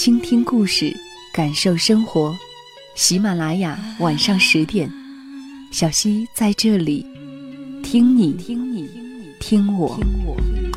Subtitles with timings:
[0.00, 0.96] 倾听故事，
[1.32, 2.38] 感受生活。
[2.94, 4.88] 喜马拉雅晚上十点，
[5.72, 7.04] 小溪在这里，
[7.82, 8.88] 听你，听你，
[9.40, 9.98] 听我。
[9.98, 10.67] 总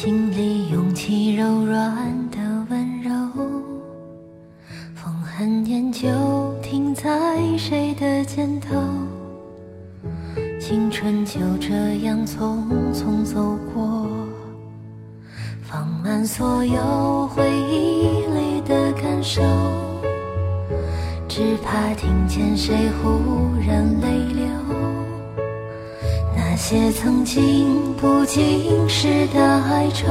[0.00, 2.38] 心里涌起柔软的
[2.70, 3.10] 温柔。
[4.94, 6.08] 风很远，就
[6.62, 7.10] 停在
[7.58, 8.76] 谁的肩头。
[10.60, 11.74] 青春就这
[12.04, 12.58] 样匆
[12.94, 14.08] 匆走过，
[15.62, 19.42] 放满所有回忆里的感受。
[21.26, 24.46] 只怕听见谁忽然泪流，
[26.60, 30.08] 那些曾经不经事的哀愁，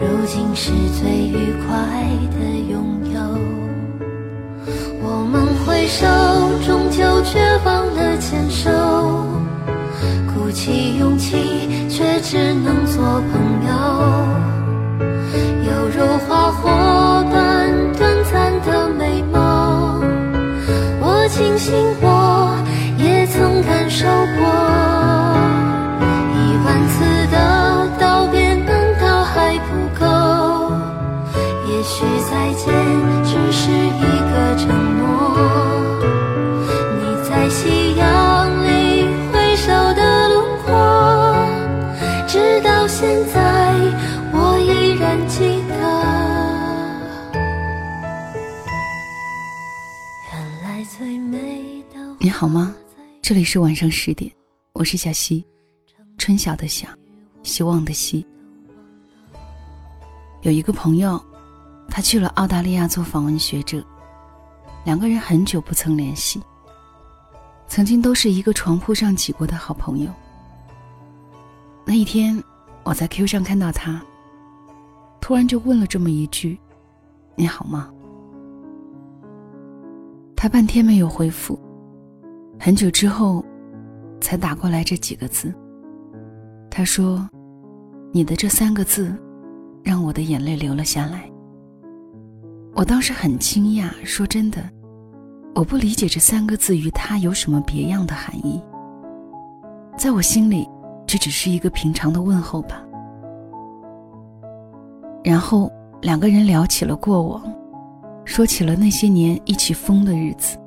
[0.00, 1.76] 如今是最愉快
[2.30, 2.38] 的
[2.70, 3.20] 拥有。
[5.02, 6.06] 我们挥手，
[6.66, 8.70] 终究绝望了牵手，
[10.32, 11.36] 鼓起勇气，
[11.90, 13.70] 却只能做朋友，
[15.66, 17.15] 犹如花火
[32.36, 32.66] 再见
[33.24, 35.02] 只是一个承诺。
[36.98, 38.04] 你在夕阳
[38.62, 40.68] 里挥手的轮廓，
[42.28, 43.72] 直到现在
[44.34, 45.74] 我依然记得。
[50.30, 52.74] 原来最美的你好吗？
[53.22, 54.30] 这里是晚上十点，
[54.74, 55.42] 我是小溪，
[56.18, 56.86] 春晓的晓，
[57.42, 58.26] 希望的希。
[60.42, 61.18] 有一个朋友，
[61.88, 63.82] 他去了澳大利亚做访问学者，
[64.84, 66.42] 两个人很久不曾联系，
[67.68, 70.10] 曾经都是一个床铺上挤过的好朋友。
[71.84, 72.42] 那一天，
[72.84, 74.02] 我在 Q 上看到他，
[75.20, 76.58] 突然就问了这么一句
[77.34, 77.90] ：“你好吗？”
[80.36, 81.58] 他半天没有回复。
[82.58, 83.44] 很久之后，
[84.20, 85.54] 才打过来这几个字。
[86.70, 87.28] 他说
[88.12, 89.16] ：“你的这三个字，
[89.82, 91.30] 让我的眼泪流了下来。”
[92.76, 94.62] 我当时很惊讶，说真的，
[95.54, 98.62] 我不理解这三个字与他有什么别样的含义。
[99.96, 100.68] 在我心里，
[101.06, 102.82] 这只是一个平常的问候吧。
[105.24, 105.72] 然后
[106.02, 107.50] 两个人聊起了过往，
[108.26, 110.58] 说起了那些年一起疯的日子。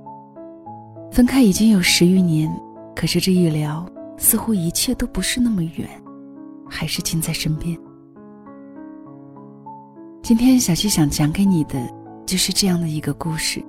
[1.11, 2.51] 分开已经有十余年，
[2.95, 3.85] 可是这一聊，
[4.17, 5.87] 似乎一切都不是那么远，
[6.67, 7.77] 还是近在身边。
[10.23, 11.79] 今天小七想讲给你的，
[12.29, 13.59] 就是这样的一个故事：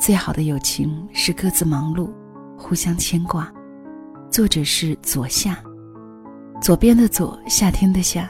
[0.00, 2.10] 最好的友情是各自忙碌，
[2.56, 3.48] 互相牵挂。
[4.32, 5.56] 作者是左夏，
[6.60, 8.28] 左边的左，夏天的夏，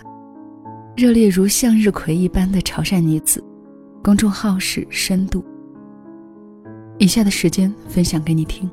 [0.95, 3.43] 热烈如向日葵一般的潮汕女子。
[4.05, 5.43] 公众号是深度。
[6.99, 8.71] 以下的时间分享给你听。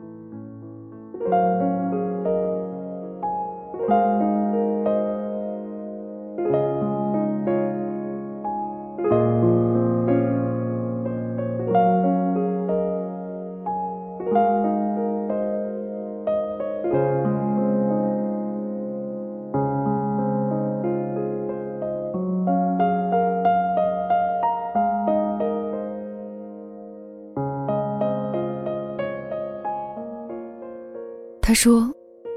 [31.55, 31.91] 说：“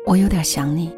[0.06, 0.90] 我有点想你。”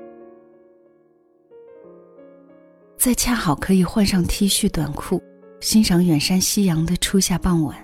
[2.97, 5.23] 在恰好可以换上 T 恤短裤，
[5.61, 7.75] 欣赏远山夕阳的初夏傍晚，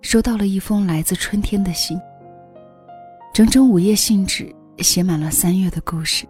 [0.00, 2.00] 收到了一封来自春天的信。
[3.34, 6.26] 整整五页信纸，写满了三月的故事。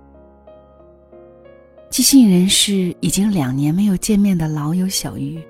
[1.91, 5.41] 寄信人是已经两年没有见面的老友小鱼，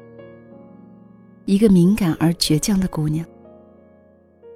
[1.46, 3.24] 一个敏感而倔强的姑娘。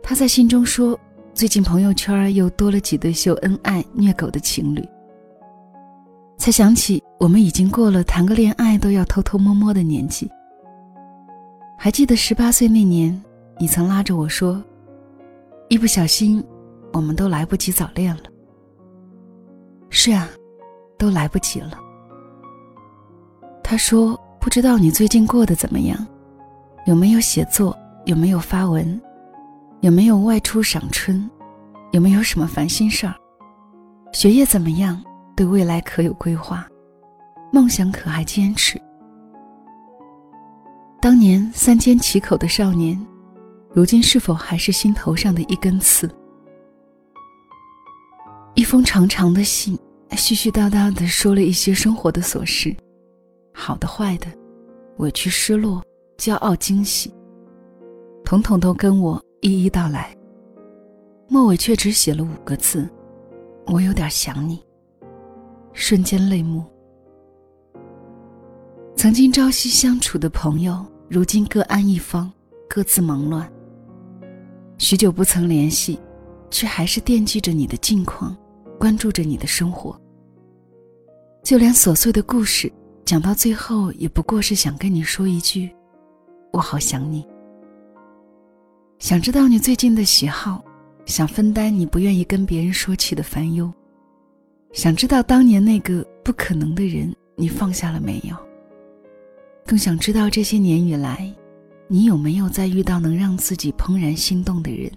[0.02, 0.98] 她在信中说，
[1.38, 4.84] 最近朋友圈又多了几对秀恩爱、虐狗的情侣。
[6.36, 10.28] 才想起我们已经过了谈个恋爱都要偷偷摸摸的年纪。
[11.78, 13.22] 还记得十八岁那年，
[13.56, 14.60] 你曾拉着我说，
[15.68, 16.42] 一不小心，
[16.92, 18.22] 我们都来不及早恋了。
[19.90, 20.28] 是啊。
[20.98, 21.78] 都来不及了。
[23.62, 26.04] 他说：“不知道你最近过得怎么样，
[26.86, 29.00] 有没有写作，有没有发文，
[29.80, 31.28] 有没有外出赏春，
[31.92, 33.14] 有没有什么烦心事儿？
[34.12, 35.02] 学业怎么样？
[35.36, 36.66] 对未来可有规划？
[37.52, 38.80] 梦想可还坚持？
[41.00, 42.98] 当年三缄其口的少年，
[43.72, 46.10] 如今是否还是心头上的一根刺？
[48.54, 49.78] 一封长长的信。”
[50.12, 52.74] 絮絮叨叨的说了一些生活的琐事，
[53.52, 54.26] 好的坏的，
[54.96, 55.84] 委屈失落，
[56.16, 57.12] 骄傲惊喜，
[58.24, 60.16] 统统都跟我一一道来。
[61.28, 62.88] 末尾却只写了五个字
[63.66, 64.62] ：“我有点想你。”
[65.72, 66.64] 瞬间泪目。
[68.96, 72.32] 曾经朝夕相处的朋友，如今各安一方，
[72.68, 73.50] 各自忙乱。
[74.78, 76.00] 许久不曾联系，
[76.50, 78.36] 却还是惦记着你的近况。
[78.78, 80.00] 关注着你的生活，
[81.42, 82.72] 就连琐碎的故事
[83.04, 85.68] 讲到最后，也不过是想跟你说一句
[86.54, 87.26] ：“我好想你。”
[88.98, 90.60] 想知道你最近的喜好，
[91.06, 93.72] 想分担你不愿意跟别人说起的烦忧，
[94.72, 98.34] 想知道当年那个不可能的人你放下了没有？
[99.64, 101.32] 更想知道这些年以来，
[101.86, 104.90] 你有没有再遇到能让自己怦然心动的人？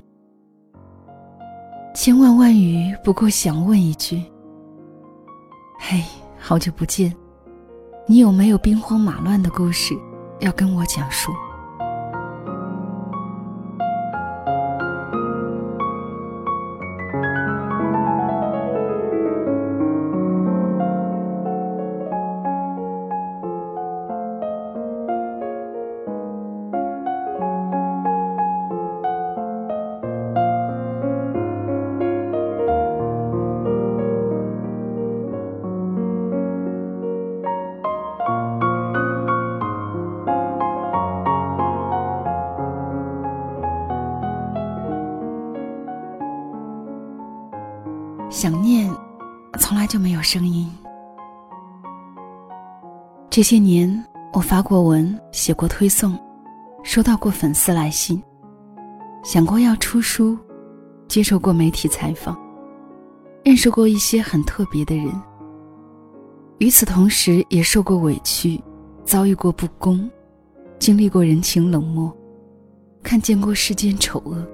[1.94, 4.20] 千万万语不过想问一句：
[5.80, 6.04] 嘿，
[6.40, 7.16] 好久不见，
[8.08, 9.94] 你有没有兵荒马乱的故事
[10.40, 11.32] 要跟我讲述？
[48.32, 48.90] 想念，
[49.60, 50.72] 从来就没有声音。
[53.30, 56.18] 这些年，我发过文，写过推送，
[56.82, 58.24] 收到过粉丝来信，
[59.22, 60.38] 想过要出书，
[61.10, 62.40] 接受过媒体采访，
[63.44, 65.12] 认识过一些很特别的人。
[66.60, 68.64] 与此同时，也受过委屈，
[69.04, 70.10] 遭遇过不公，
[70.80, 72.10] 经历过人情冷漠，
[73.04, 74.48] 看见过世间丑恶，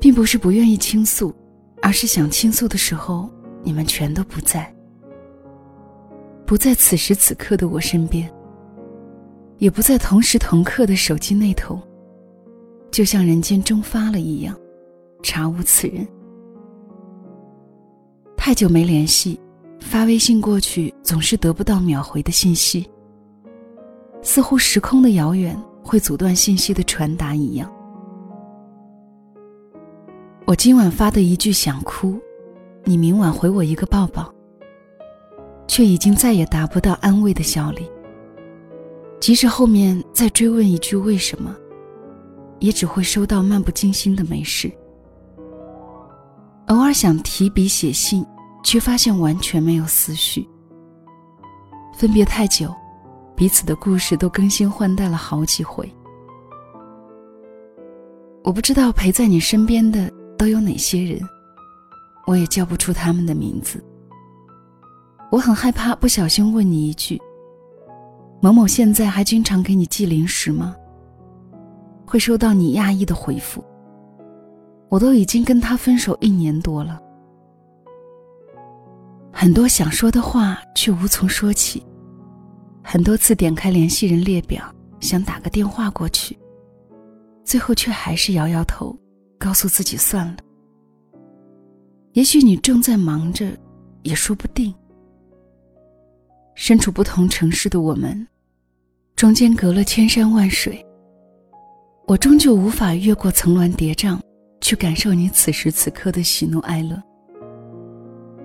[0.00, 1.32] 并不是不愿意倾诉。
[1.82, 3.28] 而是想倾诉的时候，
[3.62, 4.72] 你们全都不在，
[6.46, 8.30] 不在此时此刻的我身边，
[9.58, 11.80] 也不在同时同刻的手机那头，
[12.90, 14.56] 就像人间蒸发了一样，
[15.22, 16.06] 查无此人。
[18.36, 19.38] 太久没联系，
[19.80, 22.88] 发微信过去总是得不到秒回的信息，
[24.22, 27.70] 似乎时空的遥远会阻断信息的传达一样。
[30.46, 32.18] 我今晚发的一句想哭，
[32.84, 34.32] 你明晚回我一个抱抱，
[35.68, 37.88] 却已经再也达不到安慰的效力。
[39.20, 41.54] 即使后面再追问一句为什么，
[42.58, 44.70] 也只会收到漫不经心的没事。
[46.66, 48.26] 偶尔想提笔写信，
[48.64, 50.48] 却发现完全没有思绪。
[51.94, 52.74] 分别太久，
[53.36, 55.88] 彼此的故事都更新换代了好几回。
[58.42, 60.10] 我不知道陪在你身边的。
[60.40, 61.20] 都有哪些人？
[62.26, 63.78] 我也叫不出他们的名字。
[65.30, 67.20] 我很害怕不小心问你一句
[68.40, 70.74] ：“某某现在还经常给你寄零食吗？”
[72.08, 73.62] 会收到你压抑的回复。
[74.88, 76.98] 我都已经跟他分手一年多了，
[79.30, 81.84] 很多想说的话却无从说起。
[82.82, 84.64] 很多次点开联系人列表，
[85.00, 86.34] 想打个电话过去，
[87.44, 88.96] 最后却还是摇摇头。
[89.40, 90.36] 告诉自己算了。
[92.12, 93.50] 也许你正在忙着，
[94.02, 94.72] 也说不定。
[96.54, 98.28] 身处不同城市的我们，
[99.16, 100.84] 中间隔了千山万水。
[102.06, 104.18] 我终究无法越过层峦叠嶂，
[104.60, 107.02] 去感受你此时此刻的喜怒哀乐。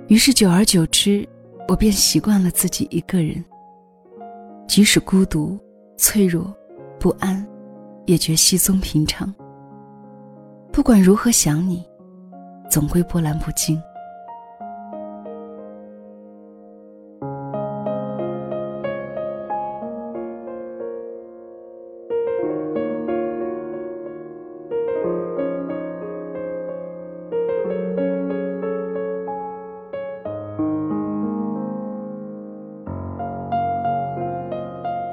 [0.07, 1.27] 于是久而久之，
[1.67, 3.43] 我便习惯了自己一个人，
[4.67, 5.59] 即使孤独、
[5.97, 6.55] 脆弱、
[6.99, 7.45] 不安，
[8.05, 9.33] 也觉稀松平常。
[10.75, 11.81] 不管如何想你，
[12.69, 13.81] 总归波澜不惊。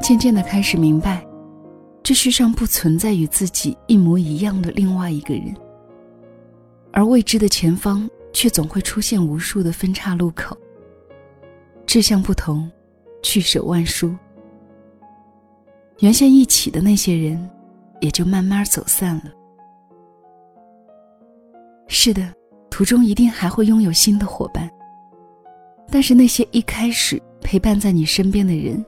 [0.00, 1.24] 渐渐的开始明白，
[2.02, 5.54] 这世上不存在与自己一模一样的另外一个人，
[6.92, 10.56] 而未知的前方却总会出现无数的分岔路口。
[11.86, 12.68] 志向不同，
[13.22, 14.14] 去舍万殊。
[16.00, 17.48] 原先一起的那些人，
[18.00, 19.24] 也就慢慢走散了。
[21.86, 22.34] 是的，
[22.68, 24.68] 途中一定还会拥有新的伙伴，
[25.88, 28.84] 但是那些一开始陪伴在你身边的人。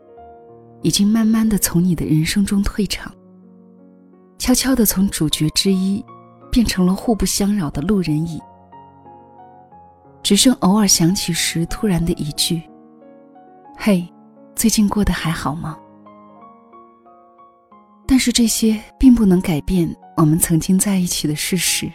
[0.85, 3.11] 已经慢慢的从你的人生中退场，
[4.39, 6.05] 悄悄的从主角之一，
[6.53, 8.39] 变成了互不相扰的路人乙。
[10.23, 12.63] 只剩偶尔想起时突然的一句
[13.79, 14.07] ：“嘿，
[14.55, 15.79] 最近过得还好吗？”
[18.07, 19.89] 但是这些并不能改变
[20.19, 21.91] 我们曾经在一起的事实。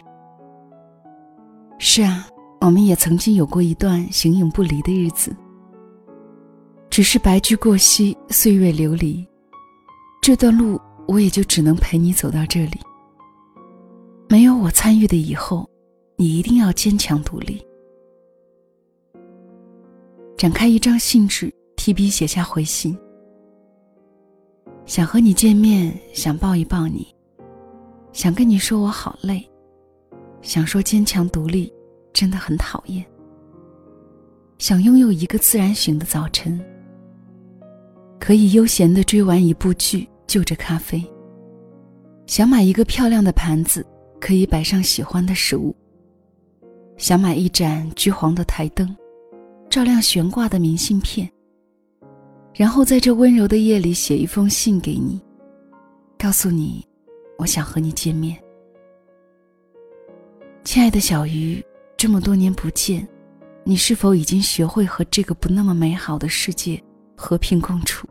[1.78, 2.26] 是啊，
[2.60, 5.32] 我们也曾经有过一段形影不离的日子。
[7.00, 9.26] 只是白驹过隙，岁月流离，
[10.20, 10.78] 这段路
[11.08, 12.78] 我也就只能陪你走到这里。
[14.28, 15.66] 没有我参与的以后，
[16.16, 17.66] 你一定要坚强独立。
[20.36, 22.94] 展开一张信纸，提笔写下回信。
[24.84, 27.08] 想和你见面，想抱一抱你，
[28.12, 29.42] 想跟你说我好累，
[30.42, 31.72] 想说坚强独立
[32.12, 33.02] 真的很讨厌。
[34.58, 36.62] 想拥有一个自然醒的早晨。
[38.30, 41.04] 可以悠闲的追完一部剧，就着咖啡。
[42.28, 43.84] 想买一个漂亮的盘子，
[44.20, 45.74] 可以摆上喜欢的食物。
[46.96, 48.96] 想买一盏橘黄的台灯，
[49.68, 51.28] 照亮悬挂的明信片。
[52.54, 55.20] 然后在这温柔的夜里写一封信给你，
[56.16, 56.86] 告诉你，
[57.36, 58.38] 我想和你见面。
[60.62, 61.60] 亲爱的小鱼，
[61.96, 63.04] 这么多年不见，
[63.64, 66.80] 你是否已经学会和这个不那么美好的世界？
[67.16, 68.08] 和平共处，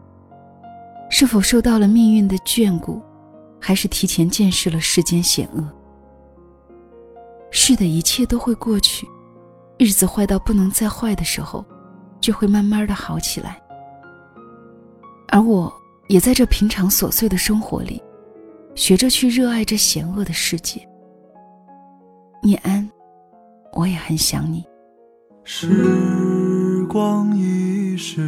[1.09, 3.01] 是否受到了命运的眷顾，
[3.59, 5.67] 还是提前见识了世间险恶？
[7.51, 9.07] 是的，一切都会过去，
[9.77, 11.65] 日子坏到不能再坏的时候，
[12.21, 13.59] 就会慢慢的好起来。
[15.29, 15.71] 而我
[16.07, 18.01] 也在这平常琐碎的生活里，
[18.75, 20.87] 学着去热爱这险恶的世界。
[22.41, 22.89] 念安，
[23.73, 24.63] 我也很想你。
[25.43, 28.21] 时光一逝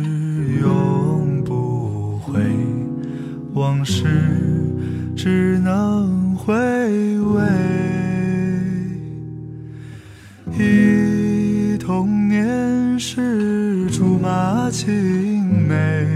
[0.60, 2.42] 永不回，
[3.54, 4.06] 往事
[5.16, 6.54] 只能回
[7.20, 7.42] 味。
[10.58, 16.08] 忆童年时竹马青梅，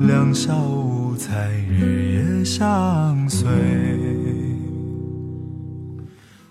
[0.00, 3.48] 两小无猜日夜相随。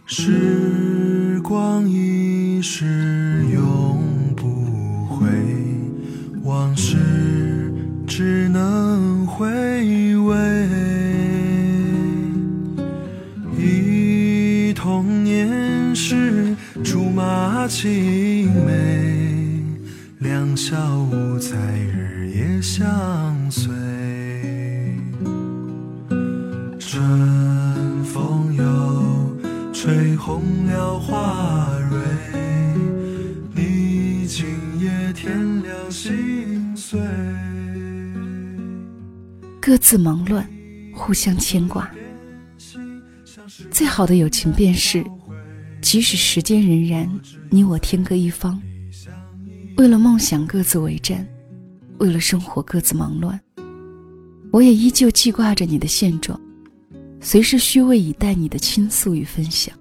[0.05, 3.25] 时光一逝。
[17.65, 19.60] 马青梅，
[20.19, 23.74] 两小无猜日夜相随。
[26.77, 31.98] 春风又吹红了花蕊，
[33.55, 34.45] 你今
[34.79, 37.00] 夜添了心碎。
[39.60, 40.48] 各自忙乱，
[40.93, 41.89] 互相牵挂。
[43.72, 45.03] 最好的友情便是，
[45.86, 47.08] 即使时间荏苒，
[47.51, 48.60] 你我天各一方，
[49.77, 51.24] 为了梦想各自为战，
[52.00, 53.39] 为了生活各自忙乱，
[54.51, 56.42] 我也依旧记挂着你的现状，
[57.22, 59.77] 随时虚位以待你的倾诉与分享。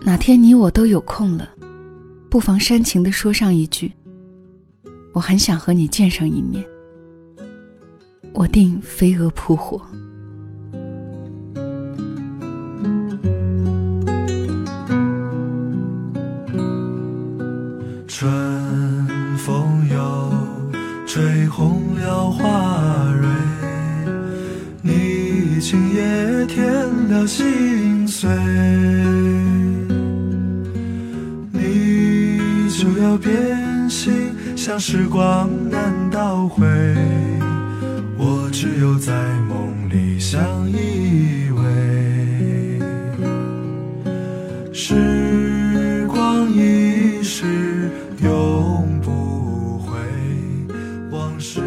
[0.00, 1.50] 哪天你我都有空了，
[2.30, 3.90] 不妨煽情的说上一句
[5.12, 6.64] ：“我很想和你见上一面。”
[8.32, 9.84] 我定飞蛾扑火。
[34.64, 36.64] 像时光难倒回。
[38.16, 42.80] 我只有在梦里相依偎。
[44.72, 47.90] 时光一逝
[48.22, 49.98] 永不回，
[51.10, 51.60] 往事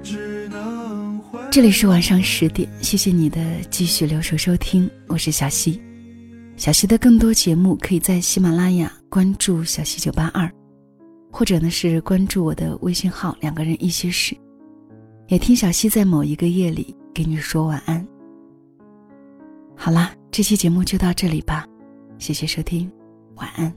[0.00, 1.40] 只能回。
[1.50, 5.82] 这里是晚上十点，谢谢你的继续留守收听，我是小溪。
[6.56, 10.48] 小溪的更多节目可以在喜马拉雅关注小溪九八二，
[11.30, 14.36] 或者呢是关注我的微信号“两个人一些事”，
[15.28, 18.06] 也听小溪在某一个夜里给你说晚安。
[19.76, 21.66] 好啦，这期节目就到这里吧，
[22.18, 22.90] 谢谢收听，
[23.36, 23.72] 晚安。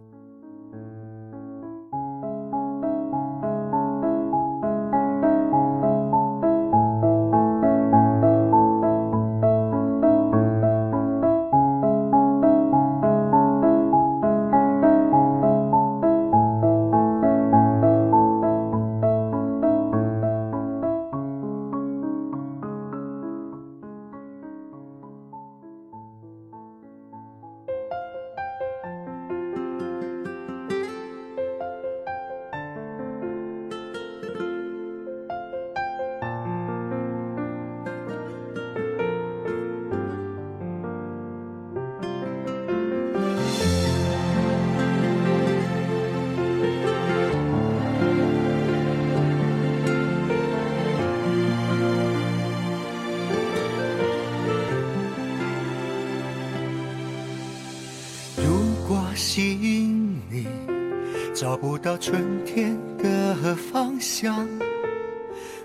[61.34, 64.48] 找不到春天的方向，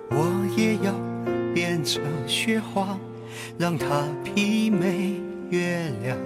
[0.09, 0.95] 我也要
[1.55, 2.99] 变成雪花，
[3.59, 3.87] 让它
[4.25, 5.21] 媲美
[5.51, 6.17] 月亮。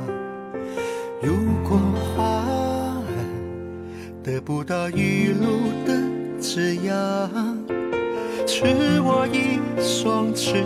[1.21, 1.35] 如
[1.69, 1.77] 果
[2.15, 3.03] 花儿
[4.23, 6.01] 得不到雨露的
[6.41, 7.29] 滋养，
[8.47, 8.65] 赐
[9.01, 10.63] 我一双翅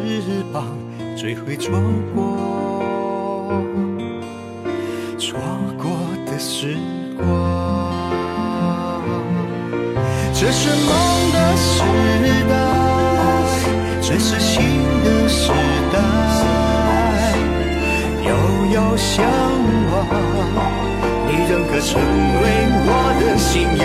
[0.52, 0.76] 膀，
[1.16, 1.72] 追会错
[2.14, 2.36] 过，
[5.18, 5.38] 错
[5.78, 5.88] 过
[6.26, 6.38] 的。
[6.38, 6.76] 时
[7.16, 7.24] 光，
[10.38, 11.80] 这是梦的时
[12.46, 12.52] 代，
[14.02, 14.62] 这是新
[15.02, 15.50] 的时
[15.90, 15.98] 代，
[18.22, 18.30] 遥
[18.74, 19.24] 遥相
[19.90, 19.94] 望，
[21.26, 22.44] 你仍可成为
[22.84, 23.84] 我的信仰。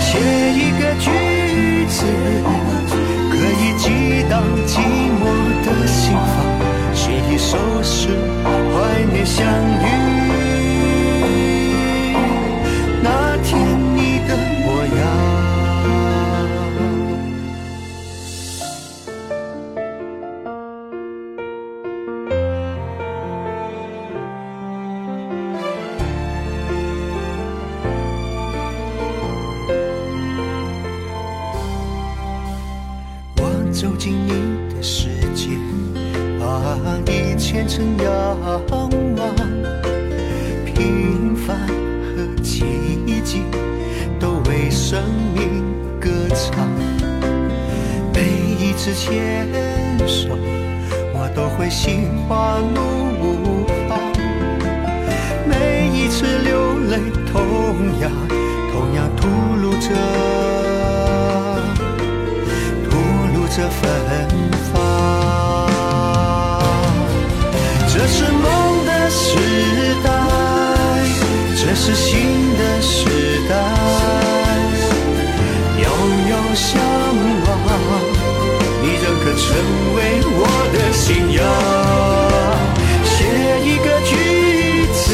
[0.00, 0.08] 写
[0.54, 1.04] 一个句
[1.88, 2.06] 子，
[3.28, 3.84] 可以激
[4.30, 4.78] 荡寂
[5.18, 5.20] 寞
[5.66, 6.46] 的心房；
[6.94, 8.08] 写一首诗，
[8.44, 9.44] 怀念相
[9.82, 10.15] 遇。
[51.36, 53.98] 都会心花怒放；
[55.46, 56.98] 每一次流泪，
[57.30, 58.10] 同样
[58.72, 59.28] 同样吐
[59.60, 59.88] 露着。
[62.88, 62.96] 吐
[63.34, 63.84] 露着芬
[64.72, 64.74] 芳，
[67.86, 69.36] 这是梦的时
[70.02, 70.08] 代，
[71.54, 72.14] 这是心
[72.56, 73.04] 的时
[73.46, 73.54] 代，
[75.82, 75.84] 遥
[76.30, 76.80] 遥相，
[79.36, 79.46] 成
[79.94, 79.98] 为
[80.38, 80.40] 我
[80.72, 81.38] 的信仰。
[83.04, 83.14] 写
[83.62, 84.10] 一个句
[84.92, 85.06] 子，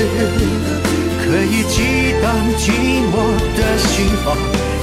[1.23, 1.77] 可以激
[2.23, 2.25] 荡
[2.57, 2.65] 寂
[3.11, 3.15] 寞
[3.57, 3.91] 的心
[4.25, 4.27] 房；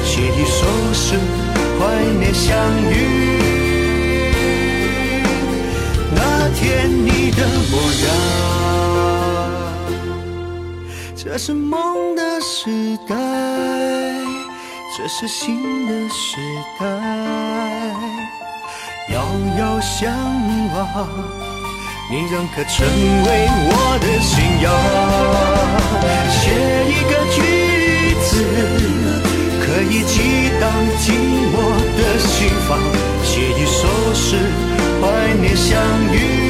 [0.04, 0.60] 写一首
[0.94, 1.18] 诗，
[1.80, 1.80] 怀
[2.20, 2.48] 念相
[2.92, 2.94] 遇
[6.16, 6.20] 那。
[6.52, 7.74] 天你的模
[8.04, 8.08] 样，
[11.16, 13.16] 这是梦的时代，
[14.98, 16.36] 这是新的时
[16.78, 16.84] 代，
[19.20, 19.26] 遥
[19.58, 20.16] 遥相
[20.74, 21.10] 望，
[22.10, 23.28] 你仍可成为
[23.68, 24.66] 我的信仰。
[26.32, 26.42] 写
[26.88, 27.38] 一个句
[28.24, 28.32] 子，
[29.60, 30.16] 可以激
[30.62, 30.64] 荡
[31.02, 31.04] 寂
[31.52, 31.54] 寞
[31.98, 32.80] 的心房；
[33.22, 33.80] 写一首
[34.14, 34.38] 诗，
[35.02, 35.04] 怀
[35.34, 35.76] 念相
[36.14, 36.49] 遇。